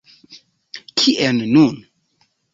Kien 1.01 1.37
nun. 1.53 1.77